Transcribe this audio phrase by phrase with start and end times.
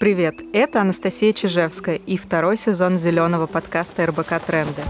[0.00, 4.82] Привет, это Анастасия Чижевская и второй сезон зеленого подкаста РБК «Тренды».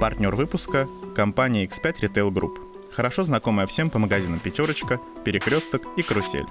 [0.00, 2.56] Партнер выпуска– компания X5 Retail Group.
[2.94, 6.46] Хорошо знакомая всем по магазинам «Пятерочка», «Перекресток» и «Карусель».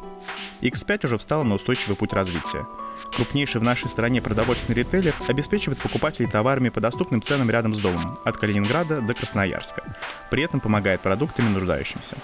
[0.62, 2.68] X5 уже встала на устойчивый путь развития.
[3.16, 8.20] Крупнейший в нашей стране продовольственный ритейлер обеспечивает покупателей товарами по доступным ценам рядом с домом,
[8.26, 9.84] от Калининграда до Красноярска.
[10.30, 12.16] При этом помогает продуктами нуждающимся.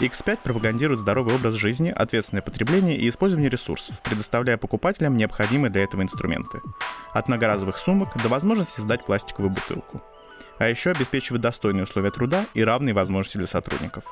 [0.00, 6.00] X5 пропагандирует здоровый образ жизни, ответственное потребление и использование ресурсов, предоставляя покупателям необходимые для этого
[6.00, 6.60] инструменты.
[7.12, 10.00] От многоразовых сумок до возможности сдать пластиковую бутылку.
[10.58, 14.04] А еще обеспечивает достойные условия труда и равные возможности для сотрудников.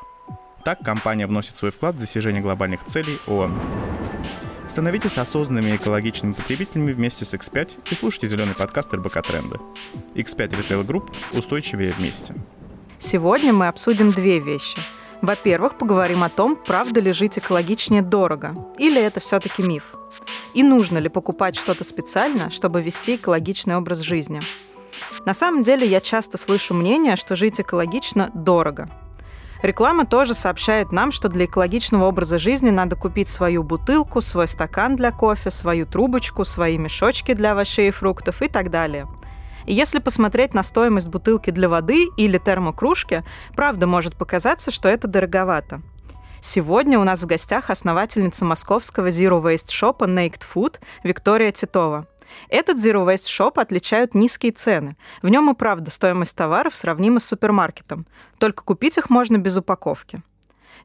[0.63, 3.59] Так компания вносит свой вклад в достижение глобальных целей ООН.
[4.69, 9.57] Становитесь осознанными и экологичными потребителями вместе с X5 и слушайте зеленый подкаст РБК Тренды.
[10.15, 12.35] X5 Retail Group устойчивее вместе.
[12.99, 14.79] Сегодня мы обсудим две вещи–
[15.21, 19.95] во-первых, поговорим о том, правда ли жить экологичнее дорого, или это все-таки миф.
[20.55, 24.41] И нужно ли покупать что-то специально, чтобы вести экологичный образ жизни.
[25.25, 28.89] На самом деле я часто слышу мнение, что жить экологично дорого.
[29.63, 34.95] Реклама тоже сообщает нам, что для экологичного образа жизни надо купить свою бутылку, свой стакан
[34.95, 39.09] для кофе, свою трубочку, свои мешочки для овощей и фруктов и так далее–
[39.69, 43.23] и если посмотреть на стоимость бутылки для воды или термокружки,
[43.55, 45.83] правда может показаться, что это дороговато.
[46.41, 52.07] Сегодня у нас в гостях основательница московского Zero Waste шопа Naked Food Виктория Титова.
[52.49, 54.97] Этот Zero Waste Shop отличают низкие цены.
[55.21, 58.07] В нем и правда стоимость товаров сравнима с супермаркетом.
[58.39, 60.23] Только купить их можно без упаковки.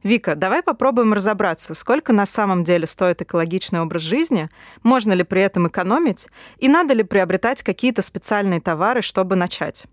[0.02, 4.50] Вика, давай попробуем разобраться, сколько на самом деле стоит экологичный образ жизни,
[4.82, 6.28] можно ли при этом экономить,
[6.58, 9.84] и надо ли приобретать какие-то специальные товары, чтобы начать.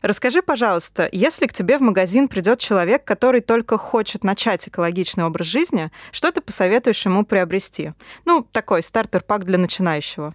[0.00, 5.48] Расскажи, пожалуйста, если к тебе в магазин придет человек, который только хочет начать экологичный образ
[5.48, 7.92] жизни, что ты посоветуешь ему приобрести?
[8.24, 10.34] Ну, такой стартер-пак для начинающего.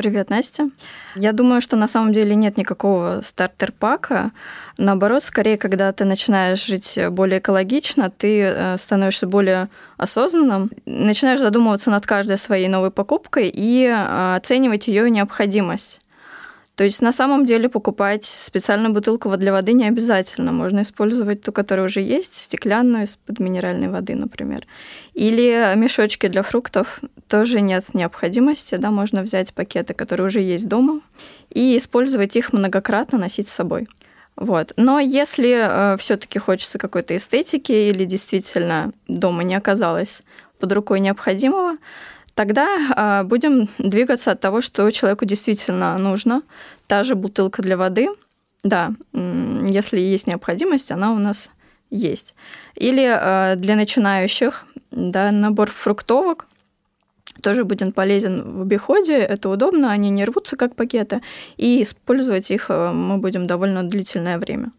[0.00, 0.70] Привет, Настя.
[1.14, 4.30] Я думаю, что на самом деле нет никакого стартер-пака.
[4.78, 11.90] Наоборот, скорее, когда ты начинаешь жить более экологично, ты э, становишься более осознанным, начинаешь задумываться
[11.90, 16.00] над каждой своей новой покупкой и э, оценивать ее необходимость.
[16.80, 20.50] То есть на самом деле покупать специальную бутылку для воды не обязательно.
[20.50, 24.66] Можно использовать ту, которая уже есть, стеклянную из-под минеральной воды, например.
[25.12, 28.76] Или мешочки для фруктов тоже нет необходимости.
[28.76, 31.02] Да, можно взять пакеты, которые уже есть дома,
[31.50, 33.86] и использовать их многократно, носить с собой.
[34.36, 34.72] Вот.
[34.78, 40.22] Но если э, все-таки хочется какой-то эстетики или действительно дома не оказалось
[40.58, 41.76] под рукой необходимого,
[42.40, 46.40] Тогда э, будем двигаться от того, что человеку действительно нужно.
[46.86, 48.08] Та же бутылка для воды,
[48.62, 51.50] да, если есть необходимость, она у нас
[51.90, 52.34] есть.
[52.76, 56.46] Или э, для начинающих, да, набор фруктовок
[57.42, 61.20] тоже будет полезен в обиходе, это удобно, они не рвутся как пакеты,
[61.58, 64.72] и использовать их э, мы будем довольно длительное время.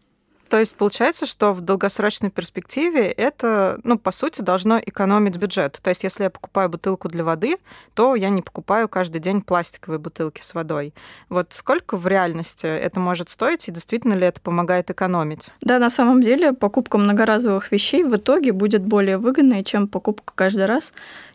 [0.52, 5.80] То есть получается, что в долгосрочной перспективе это, ну, по сути, должно экономить бюджет.
[5.82, 7.56] То есть если я покупаю бутылку для воды,
[7.94, 10.92] то я не покупаю каждый день пластиковые бутылки с водой.
[11.30, 15.48] Вот сколько в реальности это может стоить, и действительно ли это помогает экономить?
[15.62, 20.66] Да, на самом деле покупка многоразовых вещей в итоге будет более выгодной, чем покупка каждый
[20.66, 20.92] раз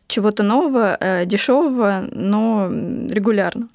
[0.08, 3.68] чего-то нового, э, дешевого, но регулярно.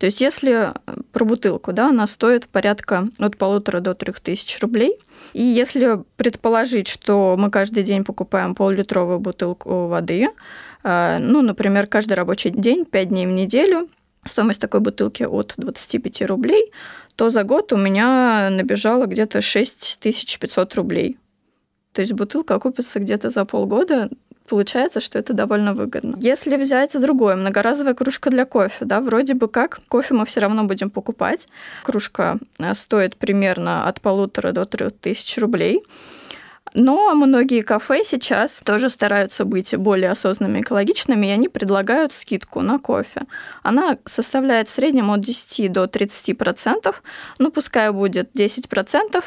[0.00, 0.72] То есть если э,
[1.12, 4.98] про бутылку, да, она стоит порядка от полутора до трех тысяч рублей.
[5.34, 10.28] И если предположить, что мы каждый день покупаем пол-литровую бутылку воды,
[10.84, 13.90] э, ну, например, каждый рабочий день, 5 дней в неделю,
[14.24, 16.72] стоимость такой бутылки от 25 рублей,
[17.14, 21.18] то за год у меня набежало где-то 6500 рублей.
[21.92, 24.08] То есть бутылка окупится где-то за полгода
[24.50, 26.16] получается, что это довольно выгодно.
[26.18, 30.64] Если взять другое, многоразовая кружка для кофе, да, вроде бы как, кофе мы все равно
[30.64, 31.46] будем покупать.
[31.84, 35.82] Кружка э, стоит примерно от полутора до трех тысяч рублей.
[36.74, 42.78] Но многие кафе сейчас тоже стараются быть более осознанными, экологичными, и они предлагают скидку на
[42.78, 43.22] кофе.
[43.62, 46.94] Она составляет в среднем от 10 до 30%,
[47.38, 49.24] ну пускай будет 10%,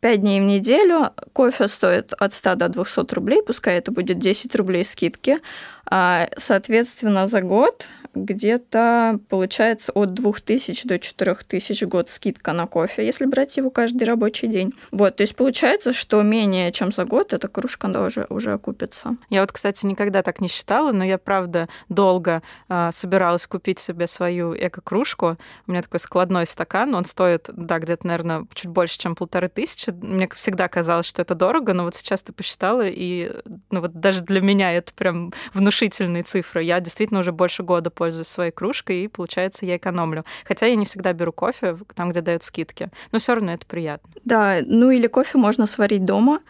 [0.00, 1.10] 5 дней в неделю.
[1.32, 5.38] Кофе стоит от 100 до 200 рублей, пускай это будет 10 рублей скидки.
[5.86, 7.88] А, соответственно, за год
[8.24, 14.04] где-то получается от 2000 до 4000 в год скидка на кофе, если брать его каждый
[14.04, 14.72] рабочий день.
[14.90, 19.16] Вот, то есть получается, что менее чем за год эта кружка уже, уже окупится.
[19.30, 24.06] Я вот, кстати, никогда так не считала, но я, правда, долго э, собиралась купить себе
[24.06, 25.38] свою эко-кружку.
[25.66, 29.90] У меня такой складной стакан, он стоит, да, где-то, наверное, чуть больше, чем полторы тысячи.
[29.90, 33.32] Мне всегда казалось, что это дорого, но вот сейчас ты посчитала, и
[33.70, 36.62] ну вот даже для меня это прям внушительные цифры.
[36.62, 40.24] Я действительно уже больше года пользуюсь своей кружкой, и, получается, я экономлю.
[40.44, 44.10] Хотя я не всегда беру кофе там, где дают скидки, но все равно это приятно.
[44.24, 46.40] Да, ну или кофе можно сварить дома,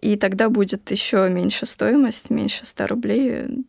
[0.00, 3.64] и тогда будет еще меньше стоимость, меньше 100 рублей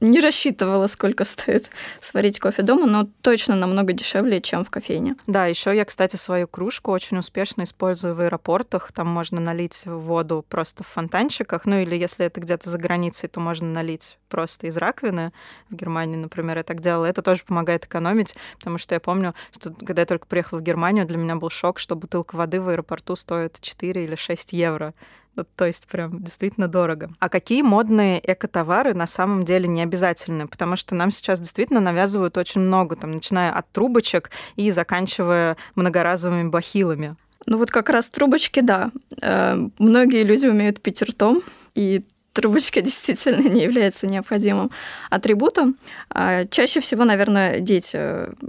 [0.00, 1.70] не рассчитывала, сколько стоит
[2.00, 5.16] сварить кофе дома, но точно намного дешевле, чем в кофейне.
[5.26, 8.92] Да, еще я, кстати, свою кружку очень успешно использую в аэропортах.
[8.92, 11.66] Там можно налить воду просто в фонтанчиках.
[11.66, 15.32] Ну или если это где-то за границей, то можно налить просто из раковины.
[15.68, 17.06] В Германии, например, я так делала.
[17.06, 21.06] Это тоже помогает экономить, потому что я помню, что когда я только приехала в Германию,
[21.06, 24.94] для меня был шок, что бутылка воды в аэропорту стоит 4 или 6 евро.
[25.34, 27.10] Ну, то есть прям действительно дорого.
[27.18, 30.46] А какие модные экотовары на самом деле не обязательны?
[30.46, 36.48] Потому что нам сейчас действительно навязывают очень много, там, начиная от трубочек и заканчивая многоразовыми
[36.48, 37.16] бахилами.
[37.46, 38.90] Ну вот как раз трубочки, да.
[39.20, 41.42] Э, многие люди умеют пить ртом,
[41.74, 44.70] и трубочка действительно не является необходимым
[45.10, 45.76] атрибутом.
[46.10, 47.98] А чаще всего, наверное, дети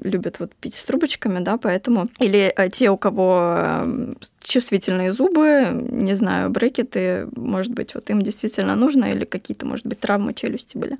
[0.03, 2.07] любят вот пить с трубочками, да, поэтому...
[2.19, 4.13] Или э, те, у кого э,
[4.43, 9.99] чувствительные зубы, не знаю, брекеты, может быть, вот им действительно нужно, или какие-то, может быть,
[9.99, 10.97] травмы челюсти были.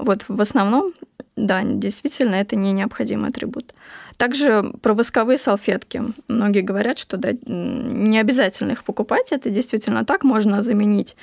[0.00, 0.92] Вот в основном,
[1.36, 3.74] да, действительно, это не необходимый атрибут.
[4.16, 6.02] Также про восковые салфетки.
[6.28, 9.32] Многие говорят, что да, не обязательно их покупать.
[9.32, 10.24] Это действительно так.
[10.24, 11.16] Можно заменить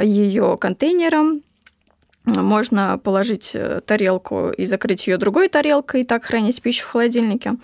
[0.00, 1.42] ее контейнером,
[2.24, 7.54] можно положить э, тарелку и закрыть ее другой тарелкой, и так хранить пищу в холодильнике.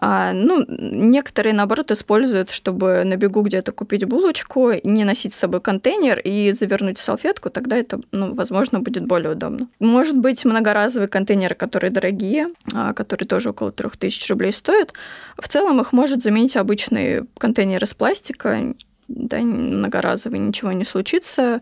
[0.00, 5.60] А, ну, некоторые, наоборот, используют, чтобы на бегу где-то купить булочку, не носить с собой
[5.60, 9.68] контейнер и завернуть в салфетку, тогда это, ну, возможно, будет более удобно.
[9.80, 14.92] Может быть, многоразовые контейнеры, которые дорогие, а, которые тоже около 3000 рублей стоят.
[15.36, 18.74] В целом их может заменить обычный контейнер из пластика,
[19.08, 21.60] да, многоразовый, ничего не случится.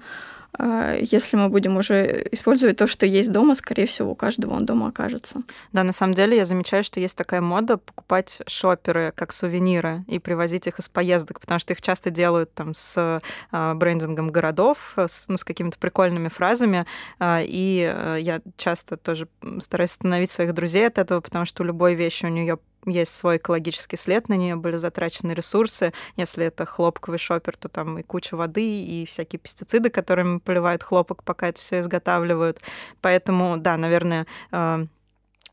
[0.59, 4.67] А, если мы будем уже использовать то, что есть дома, скорее всего, у каждого он
[4.67, 5.43] дома окажется.
[5.73, 10.19] Да, на самом деле я замечаю, что есть такая мода покупать шоперы как сувениры и
[10.19, 13.21] привозить их из поездок, потому что их часто делают там с
[13.53, 16.87] а, брендингом городов, с, ну, с какими-то прикольными фразами,
[17.19, 19.29] а, и э, я часто тоже
[19.61, 23.37] стараюсь остановить своих друзей от этого, потому что у любой вещи у нее есть свой
[23.37, 25.93] экологический след, на нее были затрачены ресурсы.
[26.17, 31.23] Если это хлопковый шопер, то там и куча воды, и всякие пестициды, которыми поливают хлопок,
[31.25, 32.61] пока это все изготавливают.
[33.01, 34.87] Поэтому, да, наверное, э,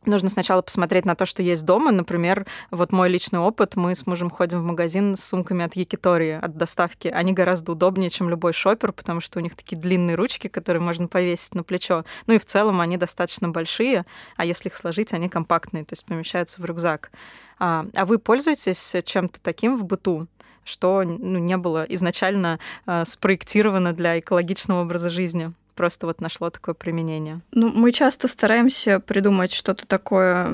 [0.06, 1.92] Нужно сначала посмотреть на то, что есть дома.
[1.92, 3.76] Например, вот мой личный опыт.
[3.76, 7.08] Мы с мужем ходим в магазин с сумками от Якитории, от доставки.
[7.08, 11.08] Они гораздо удобнее, чем любой шопер, потому что у них такие длинные ручки, которые можно
[11.08, 12.04] повесить на плечо.
[12.28, 14.06] Ну и в целом они достаточно большие,
[14.36, 17.12] а если их сложить, они компактные, то есть помещаются в рюкзак.
[17.60, 20.28] А, а вы пользуетесь чем-то таким в быту?
[20.66, 26.76] что ну, не было изначально э, спроектировано для экологичного образа жизни просто вот нашло такое
[26.76, 27.42] применение?
[27.52, 30.48] Ну, мы часто стараемся придумать что-то такое,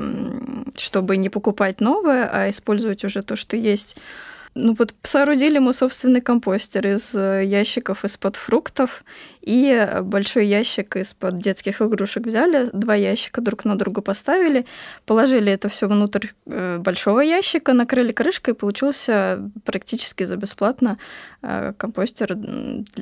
[0.75, 3.97] чтобы не покупать новое, а использовать уже то, что есть.
[4.55, 9.03] Ну вот соорудили мы собственный компостер из э, ящиков из-под фруктов
[9.41, 14.65] и большой ящик из-под детских игрушек взяли, два ящика друг на друга поставили,
[15.05, 20.97] положили это все внутрь э, большого ящика, накрыли крышкой, и получился практически за бесплатно
[21.41, 22.35] э, компостер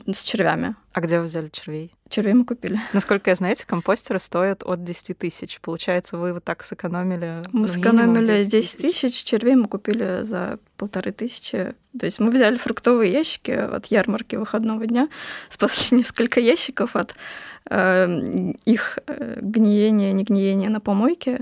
[0.06, 0.76] с червями.
[0.98, 1.94] А где вы взяли червей?
[2.10, 2.80] Червей мы купили.
[2.94, 5.60] Насколько я знаю, эти компостеры стоят от 10 тысяч.
[5.62, 7.44] Получается, вы вот так сэкономили?
[7.52, 11.76] Мы ну, сэкономили 10 тысяч, червей мы купили за полторы тысячи.
[12.00, 15.08] То есть мы взяли фруктовые ящики от ярмарки выходного дня,
[15.50, 17.14] спасли несколько ящиков от
[17.70, 18.98] э, их
[19.40, 21.42] гниения, не гниения на помойке.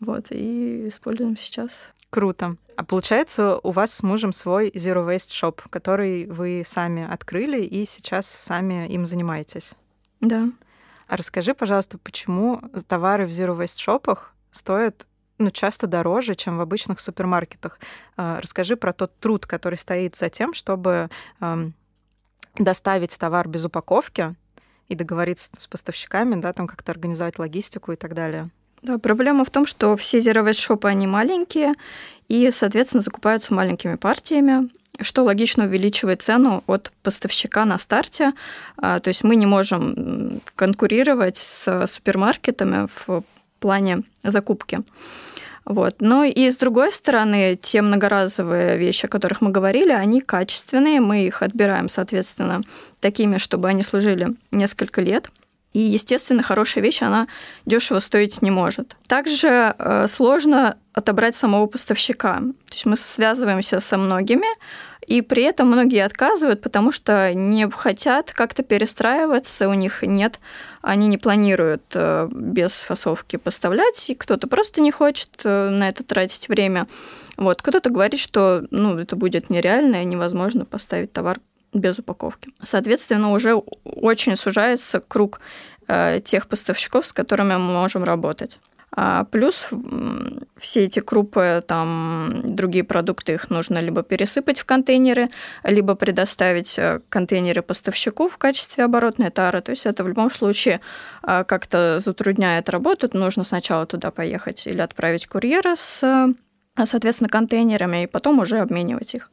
[0.00, 1.92] Вот, и используем сейчас.
[2.10, 2.56] Круто.
[2.76, 7.86] А получается, у вас с мужем свой Zero Waste Shop, который вы сами открыли и
[7.86, 9.74] сейчас сами им занимаетесь.
[10.20, 10.48] Да.
[11.06, 15.06] А расскажи, пожалуйста, почему товары в Zero Waste шопах стоят
[15.38, 17.78] ну, часто дороже, чем в обычных супермаркетах.
[18.16, 21.08] А, расскажи про тот труд, который стоит за тем, чтобы
[22.56, 24.34] доставить товар без упаковки
[24.88, 28.50] и договориться с поставщиками, да, там как-то организовать логистику и так далее.
[28.82, 31.74] Да, проблема в том, что все zero waste шопы, они маленькие,
[32.28, 34.70] и, соответственно, закупаются маленькими партиями,
[35.00, 38.32] что логично увеличивает цену от поставщика на старте.
[38.76, 43.22] А, то есть мы не можем конкурировать с супермаркетами в
[43.58, 44.80] плане закупки.
[45.64, 45.96] Вот.
[46.00, 51.26] Но и с другой стороны, те многоразовые вещи, о которых мы говорили, они качественные, мы
[51.26, 52.62] их отбираем, соответственно,
[52.98, 55.30] такими, чтобы они служили несколько лет.
[55.72, 57.28] И, естественно, хорошая вещь, она
[57.64, 58.96] дешево стоить не может.
[59.06, 62.38] Также э, сложно отобрать самого поставщика.
[62.38, 64.46] То есть мы связываемся со многими,
[65.06, 70.40] и при этом многие отказывают, потому что не хотят как-то перестраиваться, у них нет,
[70.82, 76.04] они не планируют э, без фасовки поставлять, и кто-то просто не хочет э, на это
[76.04, 76.86] тратить время.
[77.36, 81.38] Вот, кто-то говорит, что ну, это будет нереально и невозможно поставить товар
[81.72, 82.50] без упаковки.
[82.62, 85.40] Соответственно, уже очень сужается круг
[85.88, 88.60] э, тех поставщиков, с которыми мы можем работать.
[88.92, 89.68] А плюс
[90.58, 95.28] все эти крупы, там, другие продукты, их нужно либо пересыпать в контейнеры,
[95.62, 99.60] либо предоставить э, контейнеры поставщику в качестве оборотной тары.
[99.60, 100.80] То есть это в любом случае
[101.22, 103.08] э, как-то затрудняет работу.
[103.12, 106.34] Нужно сначала туда поехать или отправить курьера с
[106.84, 109.30] соответственно, контейнерами, и потом уже обменивать их.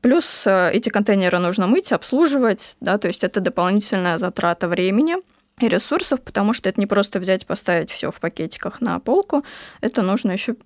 [0.00, 5.16] Плюс э, эти контейнеры нужно мыть, обслуживать, да, то есть это дополнительная затрата времени
[5.60, 9.44] и ресурсов, потому что это не просто взять, поставить все в пакетиках на полку,
[9.80, 10.56] это нужно еще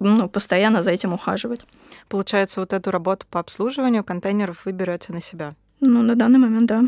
[0.00, 1.66] ну, постоянно за этим ухаживать.
[2.08, 5.54] Получается, вот эту работу по обслуживанию контейнеров вы берете на себя?
[5.80, 6.82] Ну, на данный момент, да.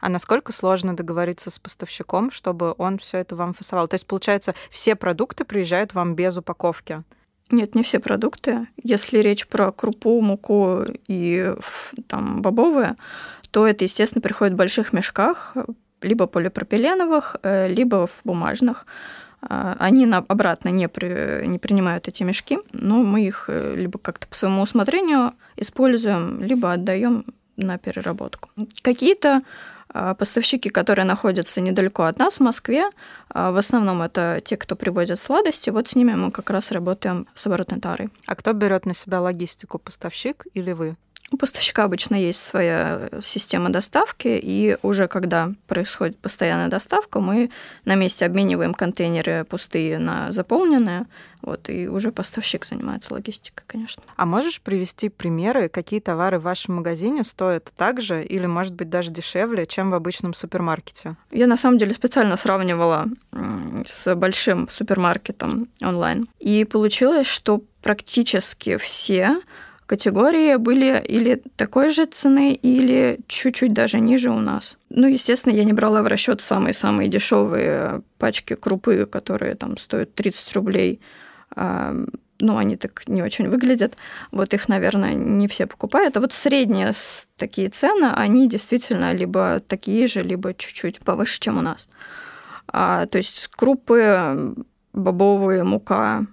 [0.00, 3.88] А насколько сложно договориться с поставщиком, чтобы он все это вам фасовал?
[3.88, 7.02] То есть, получается, все продукты приезжают вам без упаковки?
[7.54, 8.66] Нет, не все продукты.
[8.82, 11.54] Если речь про крупу, муку и
[12.08, 12.96] там бобовые,
[13.52, 15.54] то это, естественно, приходит в больших мешках,
[16.02, 18.86] либо полипропиленовых, э, либо в бумажных.
[19.40, 24.00] А, они на, обратно не, при, не принимают эти мешки, но мы их э, либо
[24.00, 27.24] как-то по своему усмотрению используем, либо отдаем
[27.56, 28.50] на переработку.
[28.82, 29.42] Какие-то
[30.18, 32.90] поставщики, которые находятся недалеко от нас в Москве,
[33.28, 37.26] а, в основном это те, кто привозят сладости, вот с ними мы как раз работаем
[37.34, 38.10] с оборотной тарой.
[38.26, 40.96] А кто берет на себя логистику, поставщик или вы?
[41.30, 47.50] У поставщика обычно есть своя система доставки, и уже когда происходит постоянная доставка, мы
[47.84, 51.06] на месте обмениваем контейнеры пустые на заполненные,
[51.40, 54.02] вот, и уже поставщик занимается логистикой, конечно.
[54.16, 58.88] А можешь привести примеры, какие товары в вашем магазине стоят так же или, может быть,
[58.88, 61.16] даже дешевле, чем в обычном супермаркете?
[61.30, 63.06] Я, на самом деле, специально сравнивала
[63.84, 66.28] с большим супермаркетом онлайн.
[66.38, 69.40] И получилось, что практически все
[69.86, 74.78] категории были или такой же цены, или чуть-чуть даже ниже у нас.
[74.90, 80.52] Ну, естественно, я не брала в расчет самые-самые дешевые пачки крупы, которые там стоят 30
[80.54, 81.00] рублей.
[81.54, 81.94] А,
[82.40, 83.96] ну, они так не очень выглядят.
[84.32, 86.16] Вот их, наверное, не все покупают.
[86.16, 86.92] А вот средние
[87.36, 91.88] такие цены, они действительно либо такие же, либо чуть-чуть повыше, чем у нас.
[92.68, 94.54] А, то есть крупы,
[94.92, 96.26] бобовые, мука,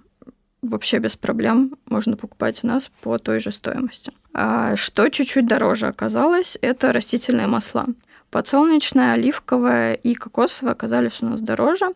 [0.62, 4.12] вообще без проблем можно покупать у нас по той же стоимости.
[4.32, 7.86] А что чуть-чуть дороже оказалось, это растительные масла.
[8.30, 11.88] Подсолнечное, оливковое и кокосовое оказались у нас дороже.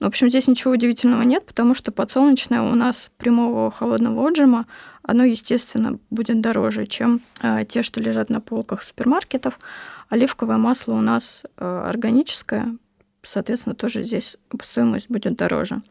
[0.00, 4.66] Но, в общем, здесь ничего удивительного нет, потому что подсолнечное у нас прямого холодного отжима,
[5.04, 9.60] оно, естественно, будет дороже, чем э, те, что лежат на полках супермаркетов.
[10.08, 12.76] Оливковое масло у нас э, органическое,
[13.22, 15.82] соответственно, тоже здесь стоимость будет дороже.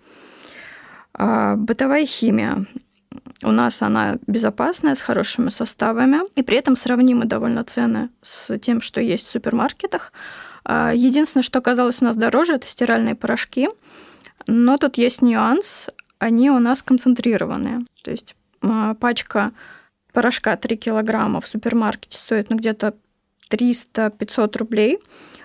[1.17, 2.65] А, бытовая химия.
[3.43, 8.81] У нас она безопасная, с хорошими составами, и при этом сравнимы довольно цены с тем,
[8.81, 10.11] что есть в супермаркетах.
[10.65, 13.69] А, единственное, что оказалось у нас дороже, это стиральные порошки.
[14.47, 17.85] Но тут есть нюанс, они у нас концентрированные.
[18.03, 19.51] То есть а, пачка
[20.11, 22.93] порошка 3 килограмма в супермаркете стоит ну, где-то
[23.49, 24.99] 300-500 рублей.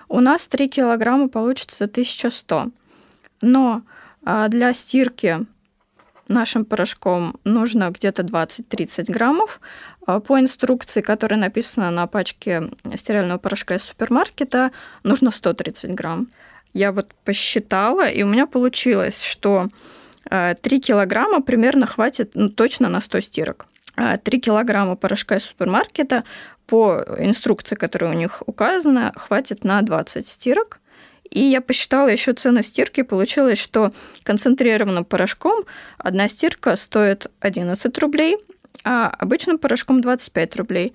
[0.09, 2.71] У нас 3 килограмма получится 1100.
[3.41, 3.81] Но
[4.49, 5.47] для стирки
[6.31, 9.59] нашим порошком нужно где-то 20-30 граммов.
[10.05, 12.63] А по инструкции, которая написана на пачке
[12.95, 14.71] стирального порошка из супермаркета,
[15.03, 16.27] нужно 130 грамм.
[16.73, 19.67] Я вот посчитала, и у меня получилось, что
[20.29, 23.67] 3 э, килограмма примерно хватит ну, точно на 100 стирок.
[23.95, 26.23] 3 а килограмма порошка из супермаркета
[26.65, 30.80] по инструкции, которая у них указана, хватит на 20 стирок.
[31.31, 33.91] И я посчитала еще цену стирки, получилось, что
[34.23, 35.63] концентрированным порошком
[35.97, 38.37] одна стирка стоит 11 рублей,
[38.83, 40.93] а обычным порошком 25 рублей.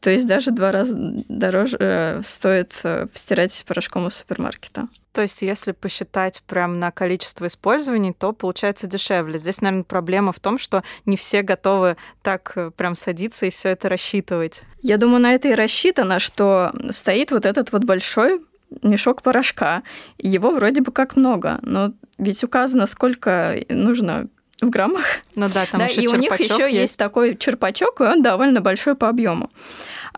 [0.00, 0.94] То есть даже два раза
[1.28, 4.88] дороже э, стоит э, стирать порошком из супермаркета.
[5.12, 9.38] То есть, если посчитать прям на количество использований, то получается дешевле.
[9.38, 13.68] Здесь, наверное, проблема в том, что не все готовы так э, прям садиться и все
[13.70, 14.64] это рассчитывать.
[14.82, 18.40] Я думаю, на это и рассчитано, что стоит вот этот вот большой
[18.82, 19.82] мешок порошка.
[20.18, 24.28] Его вроде бы как много, но ведь указано, сколько нужно
[24.60, 25.04] в граммах.
[25.34, 26.74] Ну да, там да, еще и у них еще есть.
[26.74, 29.50] есть такой черпачок, и он довольно большой по объему.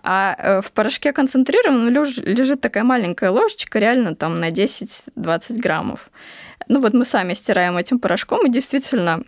[0.02, 6.10] А э, в порошке концентрированном лежит такая маленькая ложечка, реально там на 10-20 граммов.
[6.68, 9.22] Ну вот мы сами стираем этим порошком, и действительно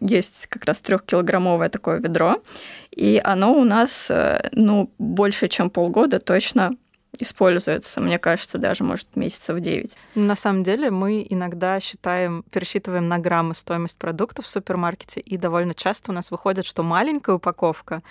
[0.00, 2.36] есть как раз трехкилограммовое такое ведро,
[2.90, 6.72] и оно у нас, э, ну, больше, чем полгода точно
[7.18, 9.96] используется, мне кажется, даже, может, месяцев 9.
[10.14, 15.74] На самом деле мы иногда считаем, пересчитываем на граммы стоимость продуктов в супермаркете, и довольно
[15.74, 18.02] часто у нас выходит, что маленькая упаковка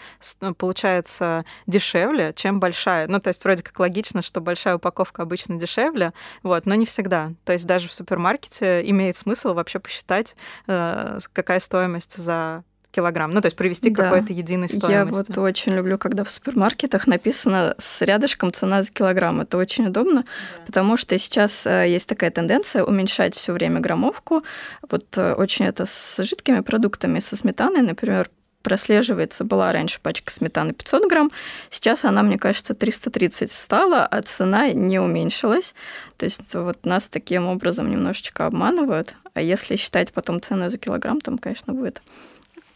[0.42, 3.08] э, получается дешевле, чем большая.
[3.08, 7.34] Ну, то есть вроде как логично, что большая упаковка обычно дешевле, вот, но не всегда.
[7.46, 10.36] То есть даже в супермаркете имеет смысл вообще посчитать,
[10.68, 12.64] э, какая стоимость за
[12.98, 13.32] килограмм.
[13.32, 14.04] Ну, то есть привести к да.
[14.04, 14.92] какой-то единой стоимости.
[14.92, 19.42] Я вот очень люблю, когда в супермаркетах написано с рядышком цена за килограмм.
[19.42, 20.64] Это очень удобно, да.
[20.66, 24.44] потому что сейчас э, есть такая тенденция уменьшать все время граммовку.
[24.90, 28.30] Вот э, очень это с жидкими продуктами, со сметаной, например,
[28.68, 31.32] прослеживается, была раньше пачка сметаны 500 грамм,
[31.70, 35.74] сейчас она, мне кажется, 330 стала, а цена не уменьшилась.
[36.18, 39.16] То есть вот нас таким образом немножечко обманывают.
[39.34, 42.02] А если считать потом цену за килограмм, там, конечно, будет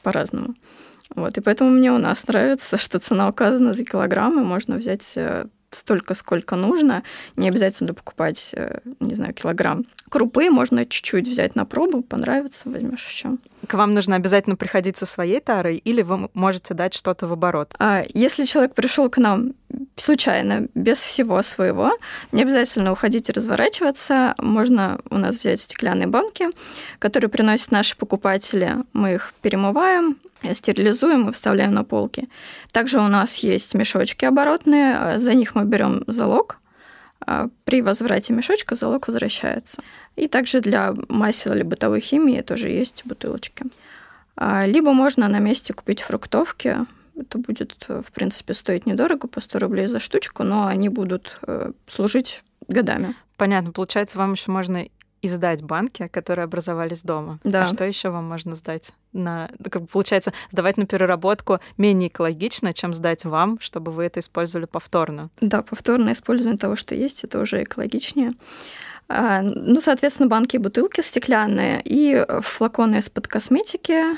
[0.01, 0.55] по-разному.
[1.15, 5.45] Вот, и поэтому мне у нас нравится, что цена указана за килограммы, можно взять э,
[5.71, 7.03] столько, сколько нужно.
[7.35, 10.49] Не обязательно покупать, э, не знаю, килограмм крупы.
[10.49, 13.37] Можно чуть-чуть взять на пробу, понравится, возьмешь еще.
[13.67, 17.73] К вам нужно обязательно приходить со своей тарой, или вы можете дать что-то в оборот?
[17.79, 19.53] А если человек пришел к нам
[19.95, 21.91] случайно, без всего своего,
[22.31, 24.35] не обязательно уходить и разворачиваться.
[24.37, 26.47] Можно у нас взять стеклянные банки,
[26.99, 28.77] которые приносят наши покупатели.
[28.93, 30.17] Мы их перемываем,
[30.53, 32.27] стерилизуем и вставляем на полки.
[32.71, 36.57] Также у нас есть мешочки оборотные, за них мы берем залог.
[37.25, 39.83] А при возврате мешочка залог возвращается.
[40.15, 43.65] И также для масел или бытовой химии тоже есть бутылочки.
[44.35, 46.77] А, либо можно на месте купить фруктовки.
[47.15, 51.71] Это будет, в принципе, стоить недорого, по 100 рублей за штучку, но они будут э,
[51.87, 53.15] служить годами.
[53.37, 53.71] Понятно.
[53.71, 54.87] Получается, вам еще можно
[55.21, 57.39] и сдать банки, которые образовались дома.
[57.43, 57.65] Да.
[57.65, 58.93] А что еще вам можно сдать?
[59.13, 64.19] На, как бы получается, сдавать на переработку менее экологично, чем сдать вам, чтобы вы это
[64.19, 65.29] использовали повторно.
[65.39, 68.33] Да, повторное использование того, что есть, это уже экологичнее.
[69.09, 74.17] А, ну, соответственно, банки и бутылки стеклянные и флаконы из-под косметики,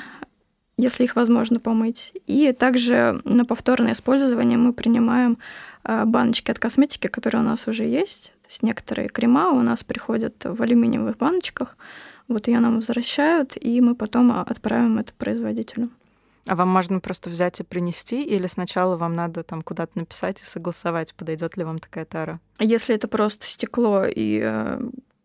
[0.78, 2.14] если их возможно помыть.
[2.28, 5.38] И также на повторное использование мы принимаем
[5.84, 10.36] а, баночки от косметики, которые у нас уже есть есть некоторые крема у нас приходят
[10.44, 11.76] в алюминиевых баночках,
[12.28, 15.90] вот ее нам возвращают, и мы потом отправим это производителю.
[16.46, 20.46] А вам можно просто взять и принести, или сначала вам надо там куда-то написать и
[20.46, 22.40] согласовать, подойдет ли вам такая тара?
[22.60, 24.82] Если это просто стекло и э,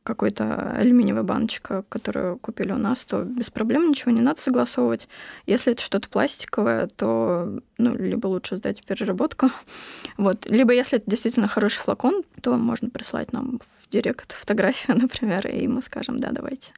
[0.09, 5.07] какой-то алюминиевая баночка, которую купили у нас, то без проблем ничего не надо согласовывать.
[5.47, 9.51] Если это что-то пластиковое, то ну, либо лучше сдать переработку.
[10.17, 10.51] Вот.
[10.51, 15.67] Либо если это действительно хороший флакон, то можно прислать нам в директ фотографию, например, и
[15.67, 16.73] мы скажем, да, давайте.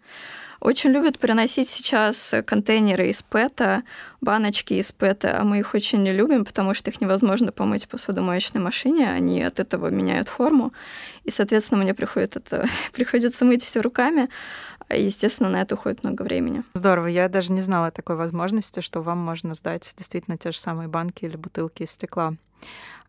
[0.61, 3.83] Очень любят приносить сейчас контейнеры из ПЭТа,
[4.20, 7.88] баночки из ПЭТа, а мы их очень не любим, потому что их невозможно помыть в
[7.88, 10.75] посудомоечной машине, они от этого меняют форму,
[11.25, 14.29] и, соответственно, мне приходит это, приходится мыть все руками,
[14.90, 16.62] естественно, на это уходит много времени.
[16.75, 20.88] Здорово, я даже не знала такой возможности, что вам можно сдать действительно те же самые
[20.88, 22.35] банки или бутылки из стекла.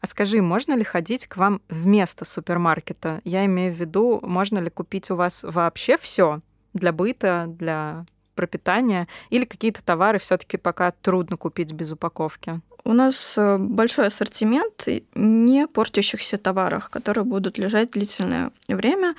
[0.02, 3.22] А скажи, можно ли ходить к вам вместо супермаркета?
[3.24, 6.42] Я имею в виду, можно ли купить у вас вообще все,
[6.74, 12.62] для быта, для пропитания, или какие-то товары все-таки пока трудно купить без упаковки?
[12.84, 19.14] У нас э, большой ассортимент не портящихся товаров, которые будут лежать длительное время.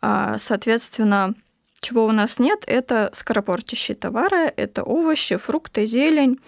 [0.00, 1.34] А, соответственно,
[1.80, 6.38] чего у нас нет, это скоропортящие товары, это овощи, фрукты, зелень,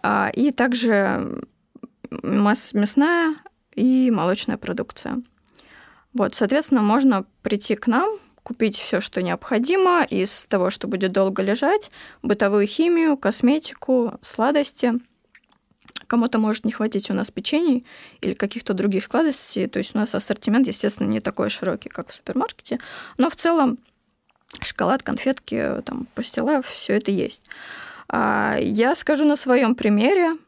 [0.00, 1.42] а, и также
[2.10, 3.36] мясная
[3.74, 5.22] и молочная продукция.
[6.12, 11.42] Вот, соответственно, можно прийти к нам, купить все, что необходимо из того, что будет долго
[11.42, 11.90] лежать,
[12.22, 14.94] бытовую химию, косметику, сладости.
[16.06, 17.84] Кому-то может не хватить у нас печений
[18.22, 19.66] или каких-то других сладостей.
[19.66, 22.78] То есть у нас ассортимент, естественно, не такой широкий, как в супермаркете.
[23.18, 23.78] Но в целом
[24.62, 27.42] шоколад, конфетки, там, пастила, все это есть.
[28.08, 30.38] А, я скажу на своем примере.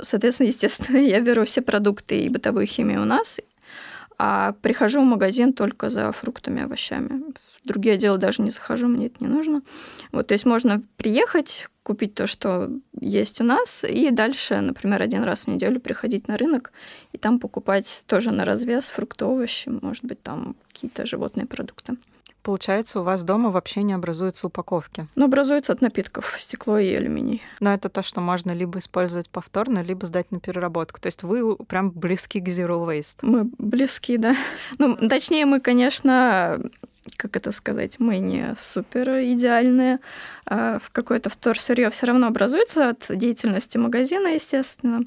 [0.00, 3.40] Соответственно, естественно, я беру все продукты и бытовую химию у нас,
[4.20, 7.22] а прихожу в магазин только за фруктами, овощами.
[7.62, 9.62] В другие отделы даже не захожу, мне это не нужно.
[10.10, 12.68] Вот, то есть можно приехать, купить то, что
[13.00, 16.72] есть у нас, и дальше, например, один раз в неделю приходить на рынок
[17.12, 21.96] и там покупать тоже на развес фрукты, овощи, может быть, там какие-то животные продукты.
[22.48, 25.06] Получается, у вас дома вообще не образуются упаковки?
[25.16, 27.42] Ну, образуются от напитков стекло и алюминий.
[27.60, 30.98] Но это то, что можно либо использовать повторно, либо сдать на переработку.
[30.98, 33.18] То есть вы прям близки к Zero Waste.
[33.20, 34.34] Мы близки, да.
[34.78, 36.58] Ну, точнее, мы, конечно,
[37.18, 39.98] как это сказать, мы не супер идеальные.
[40.46, 45.02] А в какое-то вторсырье все равно образуется от деятельности магазина, естественно.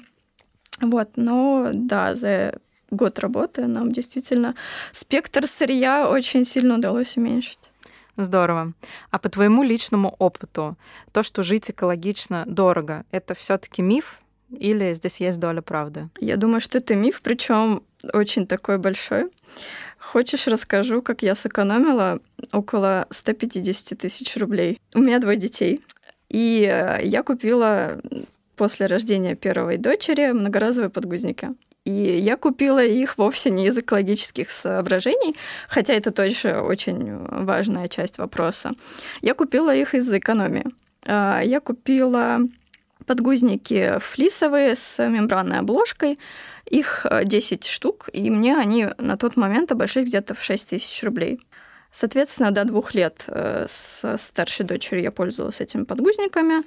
[0.80, 2.60] Вот, но да, за
[2.92, 4.54] год работы нам действительно
[4.92, 7.70] спектр сырья очень сильно удалось уменьшить.
[8.16, 8.74] Здорово.
[9.10, 10.76] А по твоему личному опыту,
[11.12, 16.10] то, что жить экологично дорого, это все-таки миф или здесь есть доля правды?
[16.20, 19.30] Я думаю, что это миф, причем очень такой большой.
[19.98, 22.20] Хочешь, расскажу, как я сэкономила
[22.52, 24.78] около 150 тысяч рублей.
[24.94, 25.80] У меня двое детей.
[26.28, 28.00] И э, я купила
[28.56, 31.50] после рождения первой дочери многоразовые подгузники.
[31.84, 35.34] И я купила их вовсе не из экологических соображений,
[35.68, 38.72] хотя это тоже очень важная часть вопроса.
[39.20, 40.66] Я купила их из экономии.
[41.04, 42.38] А, я купила
[43.04, 46.20] подгузники флисовые с мембранной обложкой.
[46.66, 51.40] Их 10 штук, и мне они на тот момент обошлись где-то в 6 тысяч рублей.
[51.90, 56.62] Соответственно, до двух лет э, с старшей дочерью я пользовалась этими подгузниками.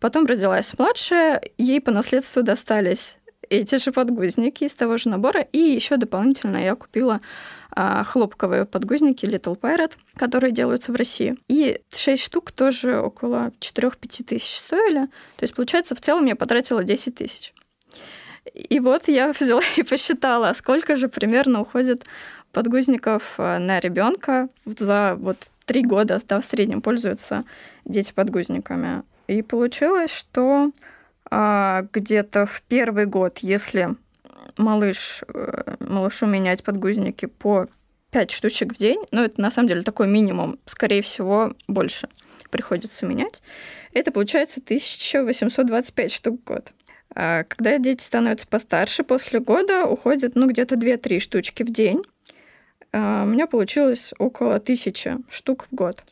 [0.00, 3.18] Потом родилась младшая, ей по наследству достались
[3.50, 5.40] эти же подгузники из того же набора.
[5.40, 7.20] И еще дополнительно я купила
[7.70, 11.36] а, хлопковые подгузники Little Pirate, которые делаются в России.
[11.48, 15.06] И 6 штук тоже около 4-5 тысяч стоили.
[15.36, 17.52] То есть, получается, в целом я потратила 10 тысяч.
[18.54, 22.04] И вот я взяла и посчитала, сколько же примерно уходит
[22.52, 27.44] подгузников а, на ребенка за вот три года, да, в среднем пользуются
[27.84, 29.02] дети подгузниками.
[29.26, 30.70] И получилось, что
[31.30, 33.96] где-то в первый год, если
[34.56, 37.66] малыш, э, малышу менять подгузники по
[38.10, 42.08] 5 штучек в день, ну, это на самом деле такой минимум, скорее всего, больше
[42.50, 43.42] приходится менять,
[43.92, 46.72] это получается 1825 штук в год.
[47.14, 52.02] А когда дети становятся постарше, после года уходит, ну, где-то 2-3 штучки в день.
[52.92, 56.04] А у меня получилось около 1000 штук в год.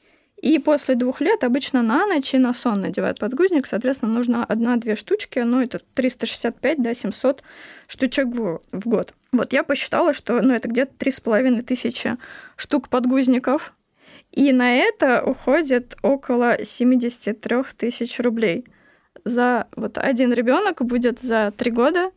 [0.44, 3.66] И после двух лет обычно на ночь и на сон надевают подгузник.
[3.66, 7.42] Соответственно, нужно одна-две штучки, ну, это 365, да, 700
[7.86, 9.14] штучек в, в год.
[9.32, 12.18] Вот я посчитала, что ну, это где-то три с половиной тысячи
[12.56, 13.72] штук подгузников.
[14.32, 18.66] И на это уходит около 73 тысяч рублей.
[19.24, 22.10] За вот один ребенок будет за три года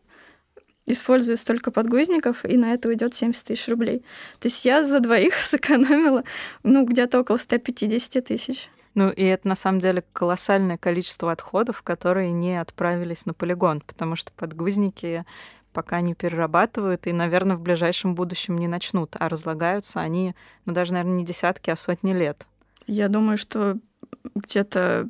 [0.88, 4.00] использую столько подгузников, и на это уйдет 70 тысяч рублей.
[4.40, 6.24] То есть я за двоих сэкономила,
[6.64, 8.70] ну, где-то около 150 тысяч.
[8.96, 14.16] Ну, и это на самом деле колоссальное количество отходов, которые не отправились на полигон, потому
[14.16, 15.24] что подгузники
[15.72, 20.34] пока не перерабатывают и, наверное, в ближайшем будущем не начнут, а разлагаются они,
[20.66, 22.48] ну, даже, наверное, не десятки, а сотни лет.
[22.88, 23.78] Я думаю, что
[24.34, 25.10] где-то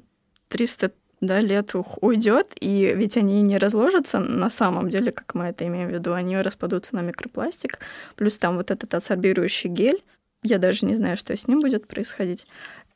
[0.50, 5.66] 300 да, лет уйдет, и ведь они не разложатся на самом деле, как мы это
[5.66, 7.80] имеем в виду, они распадутся на микропластик,
[8.16, 10.04] плюс там вот этот адсорбирующий гель,
[10.44, 12.46] я даже не знаю, что с ним будет происходить.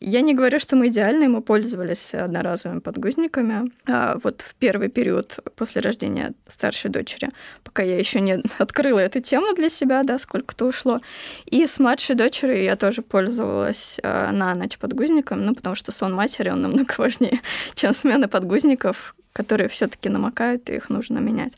[0.03, 3.71] Я не говорю, что мы идеальные, мы пользовались одноразовыми подгузниками.
[3.85, 7.29] А вот в первый период после рождения старшей дочери,
[7.63, 11.01] пока я еще не открыла эту тему для себя, да, сколько-то ушло.
[11.45, 16.15] И с младшей дочерью я тоже пользовалась а, на ночь подгузником, ну, потому что сон
[16.15, 17.39] матери, он намного важнее,
[17.75, 21.53] чем смена подгузников, которые все-таки намокают, и их нужно менять.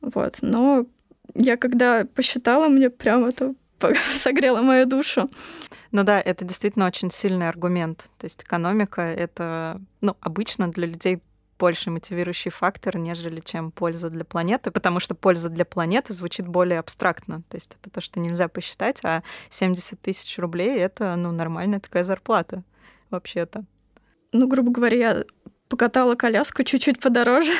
[0.00, 0.36] Вот.
[0.42, 0.86] Но
[1.34, 3.54] я когда посчитала, мне прям это
[4.16, 5.26] согрело мою душу.
[5.90, 8.10] Ну да, это действительно очень сильный аргумент.
[8.18, 11.22] То есть экономика— это, ну, обычно для людей
[11.58, 16.78] больше мотивирующий фактор, нежели чем польза для планеты, потому что польза для планеты звучит более
[16.78, 17.42] абстрактно.
[17.48, 22.04] То есть это то, что нельзя посчитать, а 70 тысяч рублей— это, ну, нормальная такая
[22.04, 22.62] зарплата
[23.10, 23.64] вообще-то.
[24.32, 25.24] Ну, грубо говоря, я
[25.68, 27.52] покатала коляску чуть-чуть подороже.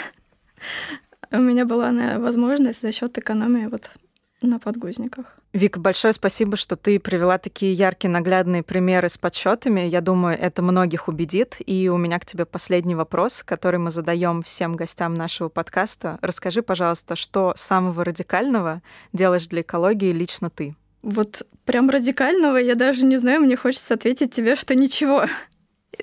[1.31, 3.90] У меня была возможность за счет экономии вот
[4.42, 5.37] на подгузниках.
[5.53, 9.81] Вика, большое спасибо, что ты привела такие яркие наглядные примеры с подсчетами.
[9.81, 11.57] Я думаю, это многих убедит.
[11.66, 16.18] И у меня к тебе последний вопрос, который мы задаем всем гостям нашего подкаста.
[16.22, 20.77] Расскажи, пожалуйста, что самого радикального делаешь для экологии лично ты?
[21.03, 25.24] Вот прям радикального я даже не знаю, мне хочется ответить тебе, что ничего.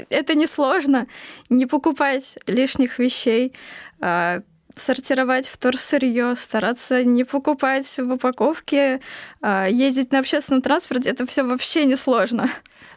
[0.09, 1.07] Это несложно.
[1.49, 3.53] Не покупать лишних вещей,
[3.99, 4.41] а,
[4.75, 9.01] сортировать вторсырье, стараться не покупать в упаковке,
[9.41, 12.49] а, ездить на общественном транспорте, это все вообще не сложно.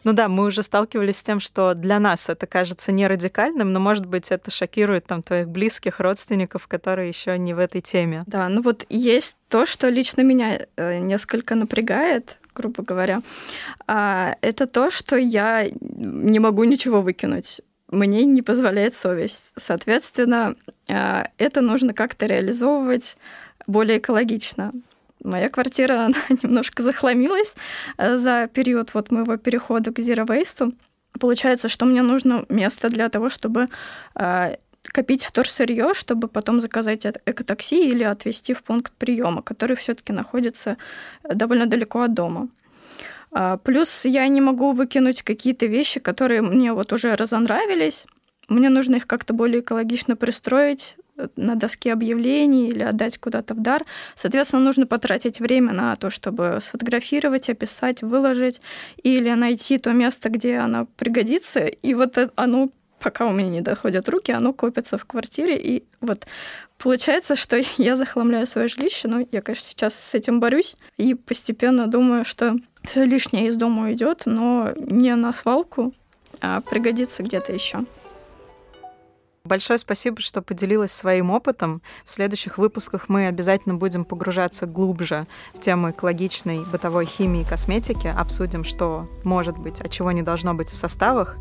[0.03, 3.79] Ну да, мы уже сталкивались с тем, что для нас это кажется не радикальным, но,
[3.79, 8.23] может быть, это шокирует там твоих близких родственников, которые еще не в этой теме.
[8.27, 13.21] Да, ну вот есть то, что лично меня э, несколько напрягает, грубо говоря,
[13.87, 17.61] а, это то, что я не могу ничего выкинуть
[17.91, 19.51] мне не позволяет совесть.
[19.55, 20.55] Соответственно,
[20.87, 23.17] а, это нужно как-то реализовывать
[23.67, 24.71] более экологично.
[25.23, 27.55] Моя квартира она немножко захламилась
[27.97, 30.73] э, за период вот моего перехода к Zero Waste.
[31.19, 33.67] Получается, что мне нужно место для того, чтобы
[34.15, 40.77] а, копить вторсырье, чтобы потом заказать экотакси или отвезти в пункт приема, который все-таки находится
[41.23, 42.49] довольно далеко от дома.
[43.31, 48.05] А, плюс я не могу выкинуть какие-то вещи, которые мне вот уже разонравились.
[48.47, 53.61] Мне нужно их как-то более экологично пристроить э, на доске объявлений или отдать куда-то в
[53.61, 53.85] дар.
[54.15, 58.61] Соответственно, нужно потратить время на то, чтобы сфотографировать, описать, выложить
[59.03, 61.65] или найти то место, где оно пригодится.
[61.65, 65.57] И вот оно пока у меня не доходят руки, оно копится в квартире.
[65.57, 66.25] И вот
[66.77, 71.87] получается, что я захламляю свое жилище, но я, конечно, сейчас с этим борюсь и постепенно
[71.87, 75.93] думаю, что все лишнее из дома уйдет, но не на свалку,
[76.41, 77.85] а пригодится где-то еще.
[79.49, 81.81] Большое спасибо, что поделилась своим опытом.
[82.05, 88.05] В следующих выпусках мы обязательно будем погружаться глубже в тему экологичной бытовой химии и косметики,
[88.05, 91.35] обсудим, что может быть, а чего не должно быть в составах.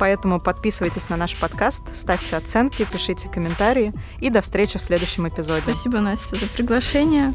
[0.00, 5.62] Поэтому подписывайтесь на наш подкаст, ставьте оценки, пишите комментарии и до встречи в следующем эпизоде.
[5.62, 7.32] Спасибо, Настя, за приглашение.